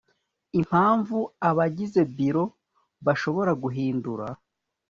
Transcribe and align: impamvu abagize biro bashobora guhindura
impamvu 0.59 1.17
abagize 1.49 2.01
biro 2.17 2.43
bashobora 3.05 3.51
guhindura 3.63 4.25